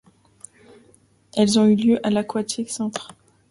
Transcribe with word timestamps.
Elles 1.37 1.59
ont 1.59 1.67
eu 1.67 1.75
lieu 1.75 1.99
à 2.03 2.09
l'Aquatics 2.09 2.71
Centre. 2.71 3.11